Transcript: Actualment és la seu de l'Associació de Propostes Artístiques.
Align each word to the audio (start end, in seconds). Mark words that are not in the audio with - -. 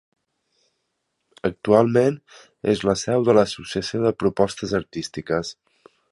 Actualment 1.49 2.17
és 2.73 2.81
la 2.91 2.95
seu 3.01 3.27
de 3.27 3.35
l'Associació 3.39 4.01
de 4.07 4.13
Propostes 4.23 4.73
Artístiques. 4.81 5.53